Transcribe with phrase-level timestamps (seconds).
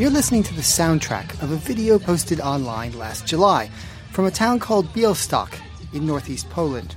[0.00, 3.68] You're listening to the soundtrack of a video posted online last July
[4.12, 5.52] from a town called Białystok
[5.92, 6.96] in northeast Poland.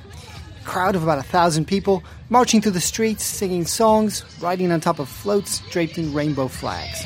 [0.62, 4.80] A crowd of about a thousand people marching through the streets, singing songs, riding on
[4.80, 7.04] top of floats draped in rainbow flags.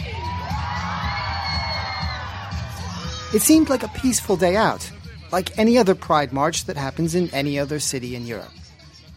[3.34, 4.92] It seemed like a peaceful day out,
[5.32, 8.54] like any other Pride March that happens in any other city in Europe.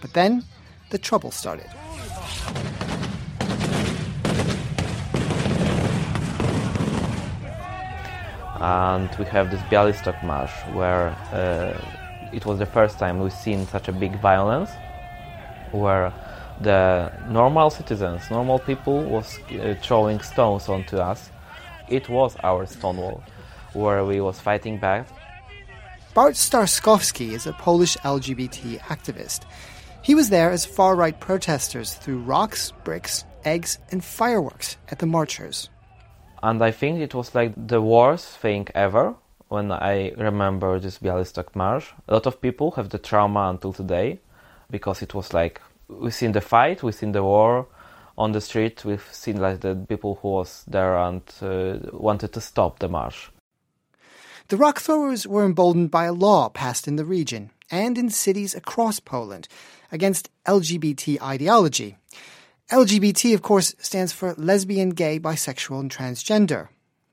[0.01, 0.45] But then,
[0.89, 1.69] the trouble started.
[8.61, 11.81] And we have this Białystok March where uh,
[12.33, 14.71] it was the first time we've seen such a big violence
[15.73, 16.13] where
[16.61, 21.31] the normal citizens, normal people was uh, throwing stones onto us.
[21.89, 23.23] It was our Stonewall
[23.73, 25.09] where we was fighting back.
[26.13, 29.43] Bart Staszewski is a Polish LGBT activist.
[30.03, 35.07] He was there as far right protesters threw rocks, bricks, eggs, and fireworks at the
[35.07, 35.71] marchers.
[36.43, 39.15] And I think it was like the worst thing ever
[39.49, 41.93] when I remember this Białystok March.
[42.09, 44.21] A lot of people have the trauma until today
[44.71, 47.67] because it was like we've seen the fight, we've seen the war
[48.17, 52.41] on the street, we've seen like the people who was there and uh, wanted to
[52.41, 53.31] stop the march.
[54.49, 58.55] The rock throwers were emboldened by a law passed in the region and in cities
[58.55, 59.47] across Poland
[59.93, 61.97] against LGBT ideology.
[62.71, 66.69] LGBT, of course, stands for lesbian, gay, bisexual, and transgender.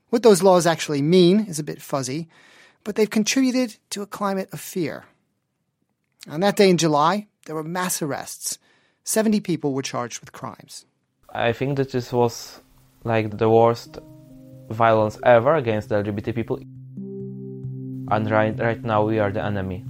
[0.10, 2.30] What those laws actually mean is a bit fuzzy,
[2.84, 5.06] but they've contributed to a climate of fear.
[6.30, 8.60] On that day in July, there were mass arrests.
[9.04, 10.86] 70 people were charged with crimes.
[11.34, 12.62] I think that this was
[13.04, 13.98] like the worst
[14.70, 16.58] violence ever against LGBT people.
[18.10, 19.86] And right, right now we are the enemy.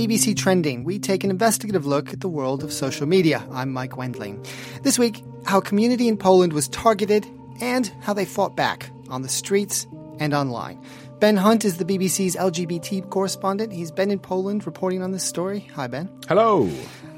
[0.00, 0.82] BBC Trending.
[0.84, 3.46] We take an investigative look at the world of social media.
[3.52, 4.42] I'm Mike Wendling.
[4.82, 7.26] This week, how a community in Poland was targeted
[7.60, 9.86] and how they fought back on the streets
[10.18, 10.82] and online.
[11.18, 13.74] Ben Hunte is the BBC's LGBT correspondent.
[13.74, 15.68] He's been in Poland reporting on this story.
[15.74, 16.08] Hi, Ben.
[16.26, 16.70] Hello.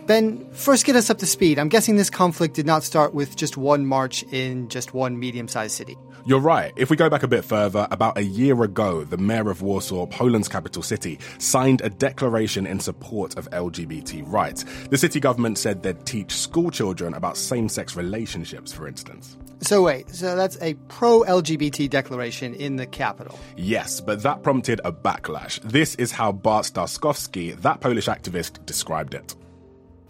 [0.07, 1.59] Ben, first get us up to speed.
[1.59, 5.47] I'm guessing this conflict did not start with just one march in just one medium
[5.47, 5.97] sized city.
[6.25, 6.73] You're right.
[6.77, 10.07] If we go back a bit further, about a year ago, the mayor of Warsaw,
[10.07, 14.65] Poland's capital city, signed a declaration in support of LGBT rights.
[14.91, 19.37] The city government said they'd teach school children about same sex relationships, for instance.
[19.63, 23.39] So, wait, so that's a pro LGBT declaration in the capital?
[23.57, 25.61] Yes, but that prompted a backlash.
[25.63, 29.35] This is how Bart Staszewski, that Polish activist, described it.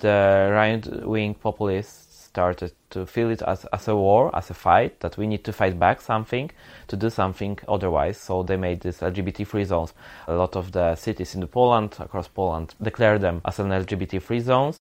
[0.03, 4.99] The right wing populists started to feel it as, as a war, as a fight,
[4.99, 6.51] that we need to fight back something,
[6.89, 8.19] to do something otherwise.
[8.19, 9.95] So they made these LGBT free zones.
[10.27, 14.41] A lot of the cities in Poland, across Poland, declared them as an LGBT free
[14.41, 14.77] zones.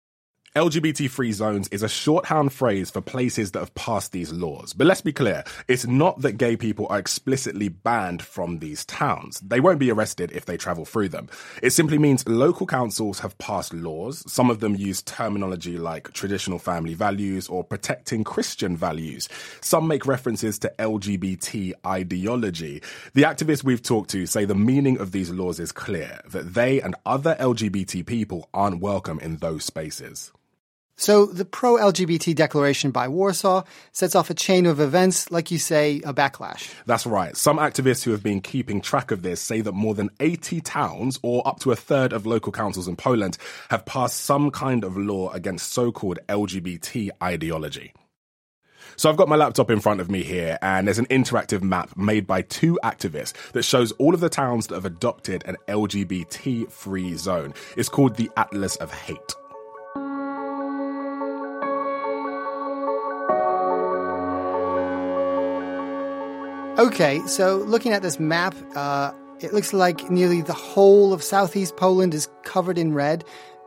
[0.57, 4.73] LGBT free zones is a shorthand phrase for places that have passed these laws.
[4.73, 9.39] But let's be clear, it's not that gay people are explicitly banned from these towns.
[9.39, 11.29] They won't be arrested if they travel through them.
[11.63, 14.25] It simply means local councils have passed laws.
[14.27, 19.29] Some of them use terminology like traditional family values or protecting Christian values.
[19.61, 22.83] Some make references to LGBT ideology.
[23.15, 26.81] The activists we've talked to say the meaning of these laws is clear, that they
[26.81, 30.33] and other LGBT people aren't welcome in those spaces.
[31.01, 35.57] So the pro LGBT declaration by Warsaw sets off a chain of events, like you
[35.57, 36.75] say, a backlash.
[36.85, 37.35] That's right.
[37.35, 41.19] Some activists who have been keeping track of this say that more than 80 towns,
[41.23, 43.39] or up to a third of local councils in Poland,
[43.71, 47.95] have passed some kind of law against so called LGBT ideology.
[48.97, 51.97] So I've got my laptop in front of me here, and there's an interactive map
[51.97, 56.71] made by two activists that shows all of the towns that have adopted an LGBT
[56.71, 57.55] free zone.
[57.79, 59.35] It's called the Atlas of Hate.
[66.81, 71.77] Okay, so looking at this map, uh, it looks like nearly the whole of southeast
[71.77, 73.23] Poland is covered in red,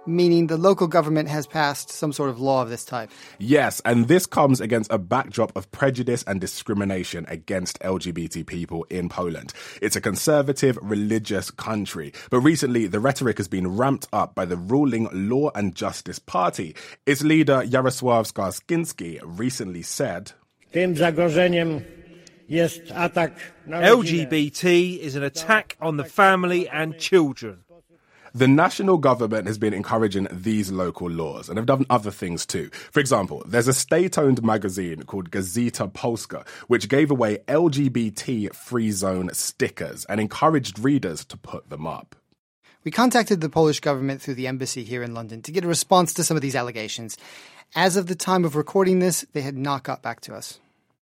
[0.08, 3.12] meaning the local government has passed some sort of law of this type.
[3.38, 9.10] Yes, and this comes against a backdrop of prejudice and discrimination against LGBT people in
[9.10, 9.54] Poland.
[9.80, 14.58] It's a conservative, religious country, but recently the rhetoric has been ramped up by the
[14.58, 16.76] ruling Law and Justice Party.
[17.06, 20.34] Its leader, Jarosław Kaczyński, recently said,
[20.72, 21.82] Tym zagrożeniem
[23.68, 27.64] LGBT is an attack on the family and children.
[28.36, 32.70] The national government has been encouraging these local laws and have done other things too.
[32.92, 38.90] For example, there's a state owned magazine called Gazeta Polska, which gave away LGBT free
[38.90, 42.16] zone stickers and encouraged readers to put them up.
[42.84, 46.14] We contacted the Polish government through the embassy here in London to get a response
[46.16, 47.18] to some of these allegations.
[47.76, 50.60] As of the time of recording this, they had not got back to us.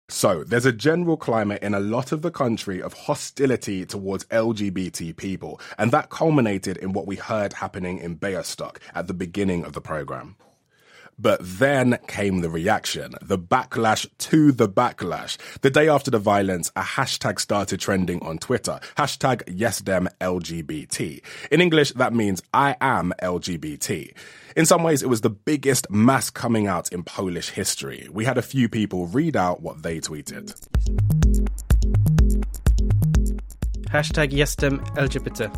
[0.07, 5.17] So, there's a general climate in a lot of the country of hostility towards LGBT
[5.17, 9.73] people, and that culminated in what we heard happening in Białystok at the beginning of
[9.73, 10.35] the program.
[11.17, 15.37] But then came the reaction, the backlash to the backlash.
[15.61, 18.79] The day after the violence, a hashtag started trending on Twitter.
[18.97, 21.21] Hashtag JestemLGBT.
[21.51, 24.11] In English, that means I am LGBT.
[24.55, 28.07] In some ways, it was the biggest mass coming out in Polish history.
[28.11, 30.53] We had a few people read out what they tweeted.
[33.89, 35.49] Hashtag jestem LGBT.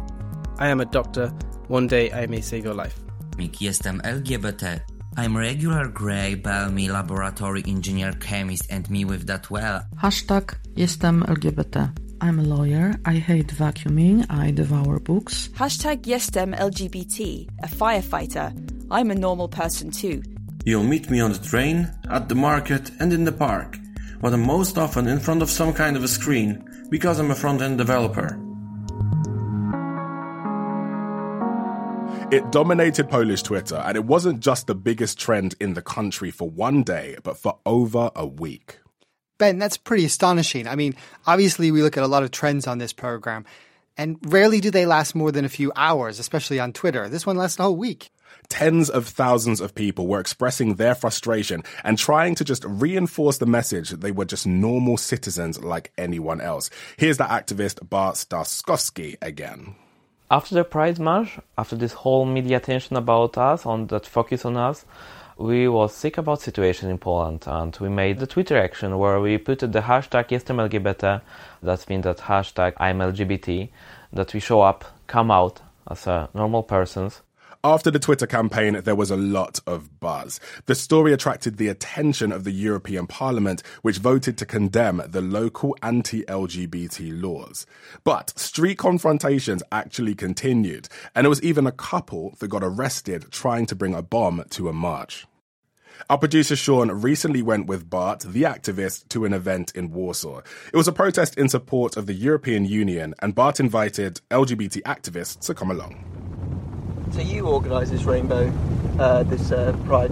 [0.59, 1.27] I am a doctor.
[1.67, 2.99] One day I may save your life.
[3.37, 4.96] Jestem LGBT.
[5.19, 9.81] I'm regular Grey Bellamy laboratory engineer chemist and me with that well.
[9.99, 11.91] Hashtag jestem LGBT.
[12.21, 12.93] I'm a lawyer.
[13.03, 14.27] I hate vacuuming.
[14.29, 15.49] I devour books.
[15.55, 17.49] Hashtag jestem LGBT.
[17.63, 18.53] A firefighter.
[18.91, 20.21] I'm a normal person too.
[20.65, 23.79] You'll meet me on the train, at the market, and in the park.
[24.21, 27.35] But I'm most often in front of some kind of a screen because I'm a
[27.35, 28.39] front end developer.
[32.29, 36.49] It dominated Polish Twitter, and it wasn't just the biggest trend in the country for
[36.49, 38.79] one day, but for over a week.
[39.37, 40.67] Ben, that's pretty astonishing.
[40.67, 40.93] I mean,
[41.25, 43.45] obviously, we look at a lot of trends on this program,
[43.95, 47.07] and rarely do they last more than a few hours, especially on Twitter.
[47.07, 48.09] This one lasted a whole week.
[48.49, 53.45] Tens of thousands of people were expressing their frustration and trying to just reinforce the
[53.45, 56.69] message that they were just normal citizens like anyone else.
[56.97, 59.75] Here's the activist Bart Staszewski again
[60.29, 64.57] after the Pride March, after this whole media attention about us, on that focus on
[64.57, 64.85] us,
[65.37, 69.37] we was sick about situation in Poland and we made the Twitter action where we
[69.37, 71.21] put the hashtag JestemLGBT,
[71.63, 73.69] that means that hashtag I'm LGBT,
[74.13, 77.21] that we show up, come out as a normal persons
[77.63, 80.39] after the Twitter campaign, there was a lot of buzz.
[80.65, 85.75] The story attracted the attention of the European Parliament, which voted to condemn the local
[85.81, 87.65] anti LGBT laws.
[88.03, 93.65] But street confrontations actually continued, and there was even a couple that got arrested trying
[93.67, 95.25] to bring a bomb to a march.
[96.09, 100.41] Our producer Sean recently went with Bart, the activist, to an event in Warsaw.
[100.71, 105.45] It was a protest in support of the European Union, and Bart invited LGBT activists
[105.47, 106.16] to come along.
[107.11, 108.51] So you organise this rainbow,
[108.99, 110.11] uh, this uh, pride,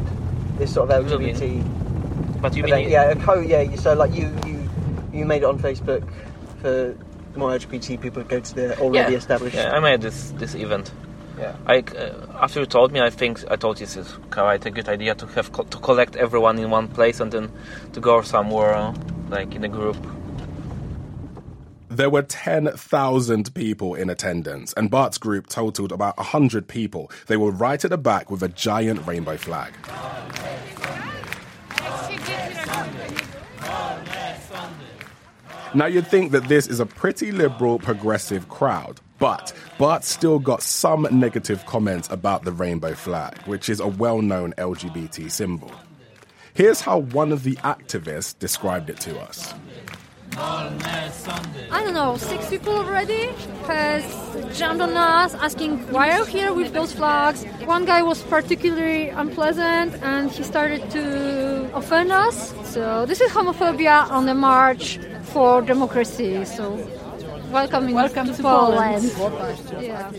[0.57, 2.41] this sort of LGBT.
[2.41, 2.83] But you event.
[2.83, 3.75] mean yeah, a co yeah.
[3.75, 4.69] So like you you
[5.13, 6.07] you made it on Facebook
[6.61, 6.95] for
[7.35, 9.17] more LGBT people to go to the already yeah.
[9.17, 9.55] established.
[9.55, 10.91] Yeah, I made this this event.
[11.39, 11.55] Yeah.
[11.65, 14.87] I uh, after you told me, I think I thought this is quite a good
[14.87, 17.51] idea to have co- to collect everyone in one place and then
[17.93, 18.93] to go somewhere uh,
[19.29, 19.97] like in a group
[21.95, 27.11] there were 10,000 people in attendance, and Bart's group totaled about 100 people.
[27.27, 29.73] They were right at the back with a giant rainbow flag.
[35.73, 40.61] Now, you'd think that this is a pretty liberal, progressive crowd, but Bart still got
[40.61, 45.71] some negative comments about the rainbow flag, which is a well known LGBT symbol.
[46.53, 49.53] Here's how one of the activists described it to us.
[50.37, 53.27] I don't know, six people already
[53.67, 54.03] has
[54.57, 57.43] jumped on us asking why are you here with those flags.
[57.65, 62.53] One guy was particularly unpleasant and he started to offend us.
[62.65, 66.45] So this is homophobia on the march for democracy.
[66.45, 66.75] So
[67.51, 69.11] welcome, welcome to, to Poland.
[69.13, 69.59] Poland.
[69.81, 70.11] Yeah.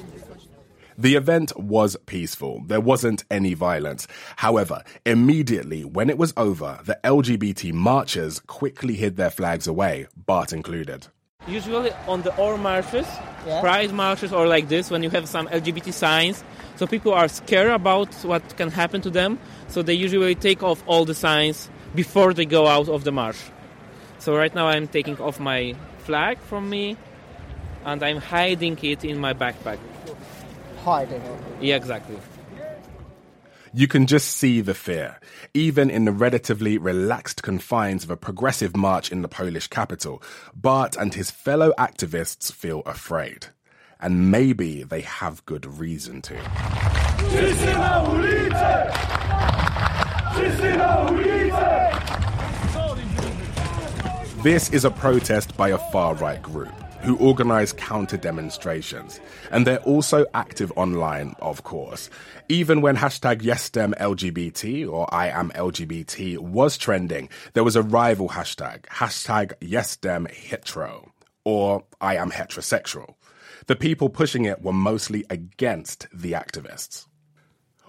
[0.98, 2.62] The event was peaceful.
[2.66, 4.08] There wasn't any violence.
[4.36, 10.54] However, immediately when it was over, the LGBT marchers quickly hid their flags away, Bart
[10.54, 11.06] included.
[11.46, 13.06] Usually on the all marches,
[13.46, 13.60] yeah.
[13.60, 16.42] pride marches or like this, when you have some LGBT signs,
[16.76, 19.38] so people are scared about what can happen to them,
[19.68, 23.36] so they usually take off all the signs before they go out of the march.
[24.18, 26.96] So right now I'm taking off my flag from me
[27.84, 29.78] and I'm hiding it in my backpack
[30.86, 31.40] hiding it.
[31.60, 32.16] Yeah, exactly.
[33.74, 35.18] You can just see the fear,
[35.52, 40.22] even in the relatively relaxed confines of a progressive march in the Polish capital.
[40.54, 43.48] Bart and his fellow activists feel afraid.
[43.98, 46.34] And maybe they have good reason to.
[54.44, 59.20] This is a protest by a far right group who organize counter demonstrations.
[59.52, 62.10] And they're also active online, of course.
[62.48, 68.86] Even when hashtag JestemLGBT or I am LGBT was trending, there was a rival hashtag,
[68.86, 71.08] hashtag JestemHetero
[71.44, 73.14] or I am heterosexual.
[73.68, 77.06] The people pushing it were mostly against the activists.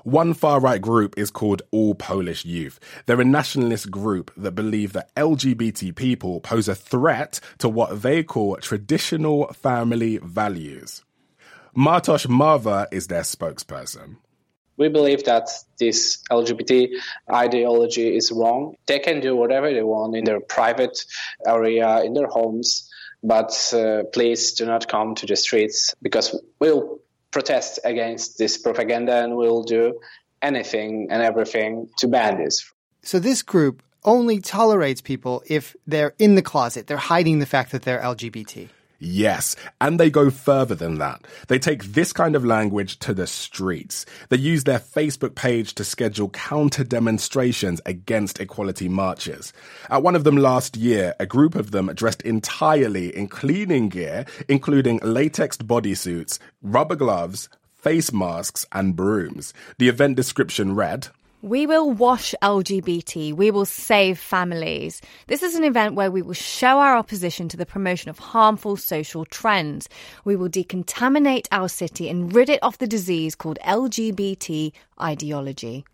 [0.08, 2.80] One far right group is called All Polish Youth.
[3.06, 8.24] They're a nationalist group that believe that LGBT people pose a threat to what they
[8.24, 11.04] call traditional family values.
[11.76, 14.16] Martosz Marwa is their spokesperson.
[14.78, 16.88] We believe that this LGBT
[17.30, 18.76] ideology is wrong.
[18.86, 21.04] They can do whatever they want in their private
[21.46, 22.90] area, in their homes,
[23.22, 27.02] but uh, please do not come to the streets because we'll
[27.38, 30.00] protest against this propaganda and we'll do
[30.42, 32.74] anything and everything to ban this.
[33.04, 37.72] So this group only tolerates people if they're in the closet, they're hiding the fact
[37.74, 38.70] that they're LGBT.
[39.00, 41.26] Yes, and they go further than that.
[41.48, 44.06] They take this kind of language to the streets.
[44.30, 49.54] They use their Facebook page to schedule counter demonstrations against equality marches.
[49.90, 54.26] At one of them last year, a group of them dressed entirely in cleaning gear,
[54.48, 59.54] including latex bodysuits, rubber gloves, face masks, and brooms.
[59.78, 61.10] The event description read,
[61.42, 63.34] we will wash LGBT.
[63.34, 65.02] We will save families.
[65.28, 68.76] This is an event where we will show our opposition to the promotion of harmful
[68.76, 69.88] social trends.
[70.26, 75.86] We will decontaminate our city and rid it of the disease called LGBT ideology.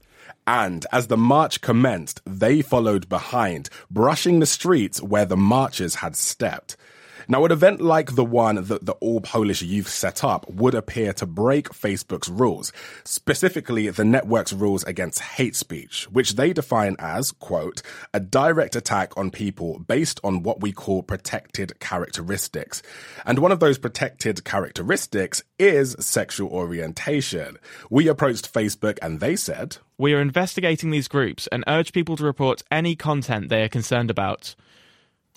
[0.48, 6.16] And as the march commenced, they followed behind, brushing the streets where the marchers had
[6.16, 6.78] stepped.
[7.28, 11.14] Now, an event like the one that the All Polish Youth set up would appear
[11.14, 17.32] to break Facebook's rules, specifically the network's rules against hate speech, which they define as,
[17.32, 17.82] quote,
[18.14, 22.82] a direct attack on people based on what we call protected characteristics.
[23.26, 27.58] And one of those protected characteristics is sexual orientation.
[27.90, 32.26] We approached Facebook and they said, We are investigating these groups and urge people to
[32.26, 34.56] report any content they are concerned about.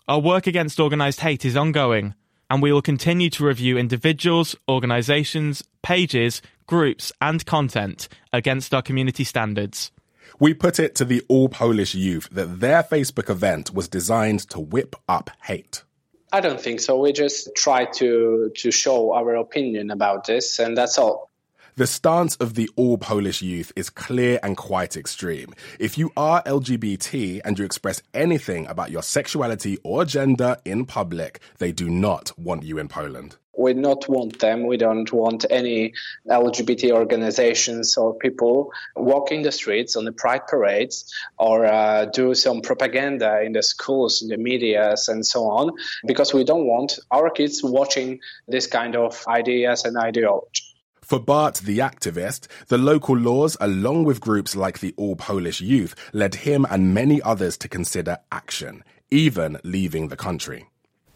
[0.08, 2.14] Our work against organised hate is ongoing,
[2.48, 9.24] and we will continue to review individuals, organisations, pages, groups, and content against our community
[9.24, 9.90] standards.
[10.38, 14.60] We put it to the all Polish youth that their Facebook event was designed to
[14.60, 15.82] whip up hate.
[16.32, 17.00] I don't think so.
[17.00, 21.30] We just try to to show our opinion about this, and that's all.
[21.78, 25.52] The stance of the all Polish youth is clear and quite extreme.
[25.78, 31.40] If you are LGBT and you express anything about your sexuality or gender in public,
[31.58, 33.36] they do not want you in Poland.
[33.58, 34.66] We do not want them.
[34.66, 35.92] We don't want any
[36.26, 42.62] LGBT organizations or people walking the streets on the pride parades or uh, do some
[42.62, 45.74] propaganda in the schools, in the medias, and so on,
[46.06, 50.65] because we don't want our kids watching this kind of ideas and ideology.
[51.06, 55.94] For Bart the activist, the local laws, along with groups like the All Polish Youth,
[56.12, 60.66] led him and many others to consider action, even leaving the country.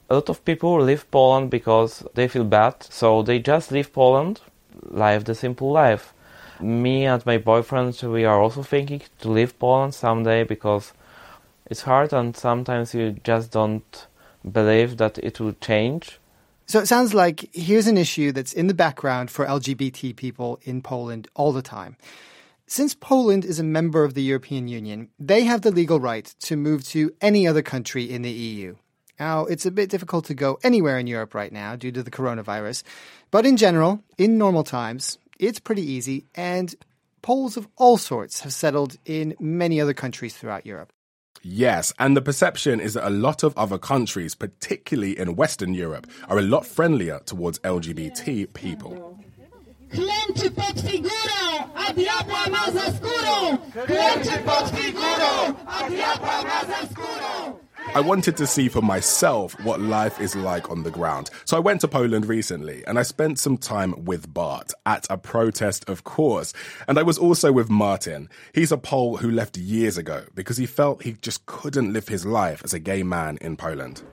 [0.08, 4.40] A lot of people leave Poland because they feel bad, so they just leave Poland,
[4.80, 6.14] live the simple life.
[6.60, 10.92] Me and my boyfriend, we are also thinking to leave Poland someday because
[11.66, 14.06] it's hard and sometimes you just don't
[14.52, 16.20] believe that it will change
[16.70, 20.82] so it sounds like here's an issue that's in the background for LGBT people in
[20.82, 21.96] Poland all the time.
[22.66, 26.56] Since Poland is a member of the European Union, they have the legal right to
[26.56, 28.76] move to any other country in the EU.
[29.18, 32.10] Now, it's a bit difficult to go anywhere in Europe right now due to the
[32.10, 32.84] coronavirus,
[33.30, 36.74] but in general, in normal times, it's pretty easy, and
[37.22, 40.92] Poles of all sorts have settled in many other countries throughout Europe.
[41.42, 46.06] Yes, and the perception is that a lot of other countries, particularly in Western Europe,
[46.28, 49.16] are a lot friendlier towards LGBT people.
[49.90, 53.58] Pod figurą, a diabła ma za skórą!
[54.44, 57.59] Pod figurą, a diabła ma za skórą!
[57.92, 61.28] I wanted to see for myself what life is like on the ground.
[61.44, 65.18] So I went to Poland recently and I spent some time with Bart at a
[65.18, 66.52] protest, of course.
[66.86, 68.28] And I was also with Martin.
[68.54, 72.24] He's a Pole who left years ago because he felt he just couldn't live his
[72.24, 74.04] life as a gay man in Poland.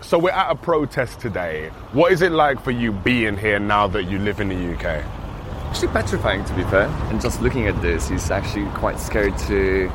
[0.00, 1.68] So we're at a protest today.
[1.92, 5.04] What is it like for you being here now that you live in the UK?
[5.68, 6.88] Actually petrifying to be fair.
[7.10, 9.92] And just looking at this, he's actually quite scared to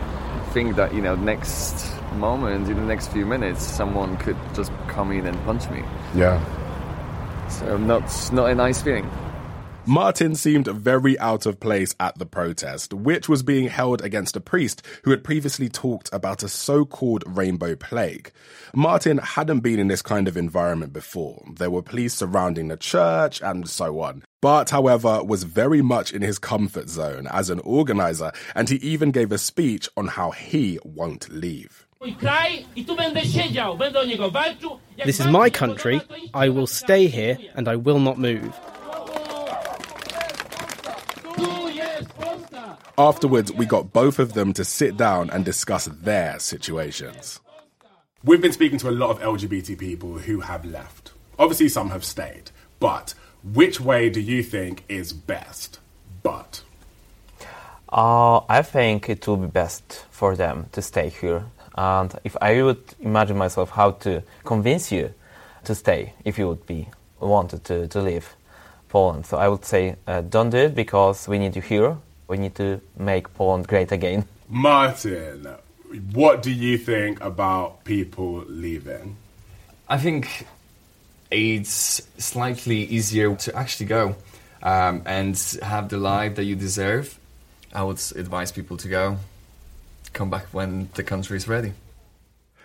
[0.51, 5.11] think that, you know, next moment, in the next few minutes, someone could just come
[5.11, 5.83] in and punch me.
[6.15, 6.39] Yeah.
[7.49, 9.09] So not not a nice feeling.
[9.89, 14.41] Martin seemed very out of place at the protest, which was being held against a
[14.41, 18.33] priest who had previously talked about a so called rainbow plague.
[18.75, 21.41] Martin hadn't been in this kind of environment before.
[21.55, 24.25] There were police surrounding the church and so on.
[24.41, 29.11] Bart, however, was very much in his comfort zone as an organizer, and he even
[29.11, 31.86] gave a speech on how he won't leave.
[35.03, 36.01] This is my country.
[36.33, 38.53] I will stay here and I will not move.
[42.99, 47.39] Afterwards, we got both of them to sit down and discuss their situations.
[48.23, 51.11] We've been speaking to a lot of LGBT people who have left.
[51.37, 52.49] Obviously, some have stayed.
[52.79, 53.13] But
[53.43, 55.79] which way do you think is best?
[56.23, 56.63] But.
[57.89, 61.45] Uh, I think it will be best for them to stay here.
[61.77, 65.13] And if I would imagine myself how to convince you
[65.65, 66.87] to stay, if you would be
[67.19, 68.35] wanted to, to leave
[68.89, 69.25] Poland.
[69.25, 71.97] So I would say uh, don't do it because we need you here.
[72.27, 74.25] We need to make Poland great again.
[74.49, 75.47] Martin,
[76.13, 79.17] what do you think about people leaving?
[79.87, 80.47] I think
[81.31, 84.15] it's slightly easier to actually go
[84.63, 87.17] um, and have the life that you deserve.
[87.73, 89.17] I would advise people to go,
[90.13, 91.73] come back when the country is ready.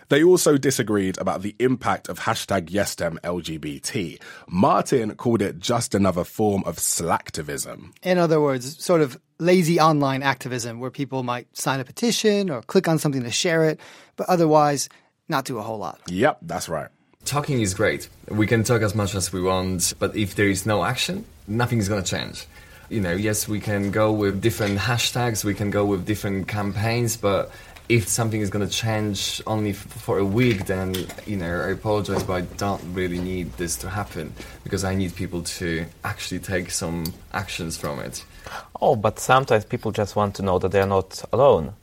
[0.09, 4.21] They also disagreed about the impact of hashtag JestemLGBT.
[4.47, 7.93] Martin called it just another form of slacktivism.
[8.03, 12.61] In other words, sort of lazy online activism where people might sign a petition or
[12.61, 13.79] click on something to share it,
[14.15, 14.89] but otherwise
[15.29, 15.99] not do a whole lot.
[16.07, 16.89] Yep, that's right.
[17.25, 18.09] Talking is great.
[18.27, 21.79] We can talk as much as we want, but if there is no action, nothing
[21.79, 22.45] is going to change.
[22.89, 27.17] You know, yes, we can go with different hashtags, we can go with different campaigns,
[27.17, 27.51] but
[27.89, 31.71] if something is going to change only f- for a week, then you know I
[31.71, 36.39] apologize, but I don't really need this to happen because I need people to actually
[36.39, 38.23] take some actions from it.
[38.81, 41.73] Oh, but sometimes people just want to know that they are not alone.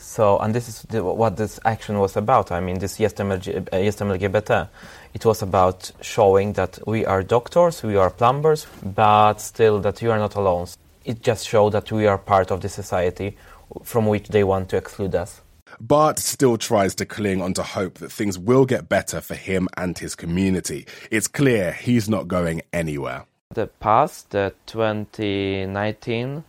[0.00, 2.50] So, and this is the, what this action was about.
[2.50, 4.66] I mean, this LGBT, uh,
[5.12, 10.10] it was about showing that we are doctors, we are plumbers, but still that you
[10.10, 10.68] are not alone.
[11.04, 13.36] It just showed that we are part of the society
[13.84, 15.42] from which they want to exclude us.
[15.78, 19.98] Bart still tries to cling onto hope that things will get better for him and
[19.98, 20.86] his community.
[21.10, 23.26] It's clear he's not going anywhere.
[23.52, 26.44] The past, the 2019,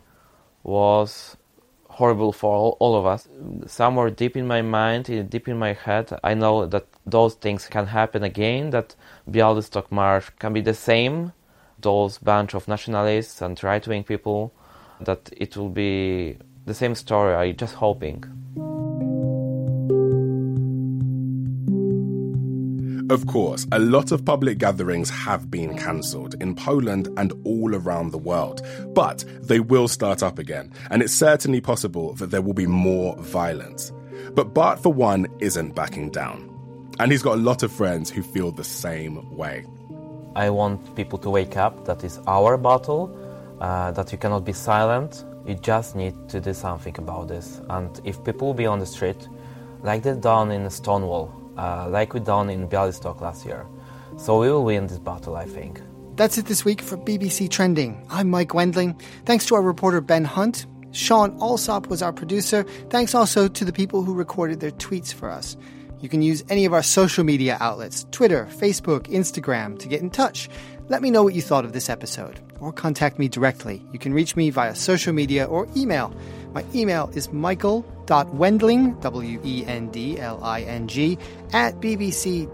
[0.63, 1.35] was
[2.01, 3.27] horrible for all, all, of us.
[3.67, 7.85] Somewhere deep in my mind, deep in my head, I know that those things can
[7.85, 8.95] happen again, that
[9.29, 11.31] Bialystok March can be the same,
[11.79, 14.51] those bunch of nationalists and right-wing people,
[14.99, 18.19] that it will be the same story, I'm just hoping.
[23.11, 28.11] Of course, a lot of public gatherings have been cancelled in Poland and all around
[28.11, 32.53] the world, but they will start up again, and it's certainly possible that there will
[32.53, 33.91] be more violence.
[34.33, 36.49] But Bart, for one, isn't backing down.
[36.99, 39.65] And he's got a lot of friends who feel the same way.
[40.33, 43.13] I want people to wake up that is our battle,
[43.59, 45.25] uh, that you cannot be silent.
[45.45, 47.59] You just need to do something about this.
[47.69, 49.27] And if people will be on the street,
[49.83, 53.67] like they've done in Stonewall, uh, like we done in Bialystok last year.
[54.17, 55.81] So we will win this battle, I think.
[56.15, 58.05] That's it this week for BBC Trending.
[58.09, 58.99] I'm Mike Wendling.
[59.25, 60.65] Thanks to our reporter Ben Hunte.
[60.91, 62.63] Sean Allsop was our producer.
[62.89, 65.55] Thanks also to the people who recorded their tweets for us.
[65.99, 70.09] You can use any of our social media outlets Twitter, Facebook, Instagram to get in
[70.09, 70.49] touch.
[70.89, 73.83] Let me know what you thought of this episode or contact me directly.
[73.91, 76.15] You can reach me via social media or email.
[76.53, 81.17] My email is michael.wendling, W E N D L I N G,
[81.51, 82.51] at bbc.co.uk.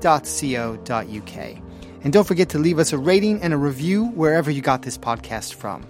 [2.03, 4.97] And don't forget to leave us a rating and a review wherever you got this
[4.97, 5.85] podcast from.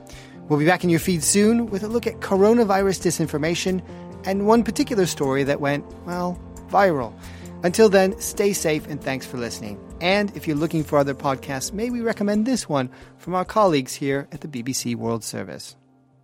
[0.49, 3.83] We'll be back in your feed soon with a look at coronavirus disinformation
[4.25, 7.13] and one particular story that went, well, viral.
[7.63, 9.79] Until then, stay safe and thanks for listening.
[10.01, 13.95] And if you're looking for other podcasts, may we recommend this one from our colleagues
[13.95, 15.75] here at the BBC World Service.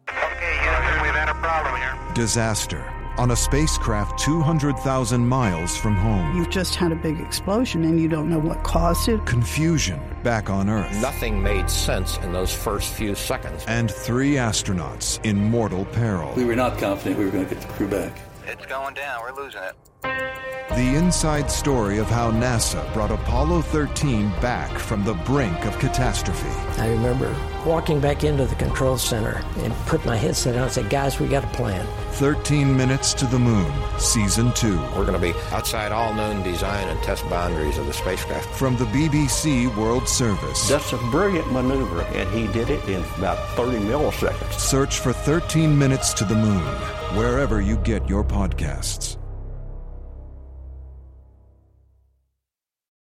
[0.10, 1.98] Okay, Houston, we've had a problem here.
[2.14, 6.36] Disaster on a spacecraft 200,000 miles from home.
[6.36, 9.26] You've just had a big explosion and you don't know what caused it.
[9.26, 10.96] Confusion back on Earth.
[11.02, 13.64] Nothing made sense in those first few seconds.
[13.68, 16.34] And three astronauts in mortal peril.
[16.36, 18.20] We were not confident we were going to get the crew back.
[18.46, 19.22] It's going down.
[19.22, 19.76] We're losing it.
[20.70, 26.50] The inside story of how NASA brought Apollo 13 back from the brink of catastrophe.
[26.82, 30.90] I remember walking back into the control center and put my headset on and said,
[30.90, 31.86] guys, we got a plan.
[32.14, 34.78] 13 Minutes to the Moon, Season 2.
[34.96, 38.50] We're going to be outside all known design and test boundaries of the spacecraft.
[38.56, 40.70] From the BBC World Service.
[40.70, 44.54] That's a brilliant maneuver, and he did it in about 30 milliseconds.
[44.54, 46.64] Search for 13 Minutes to the Moon,
[47.18, 49.18] wherever you get your podcasts.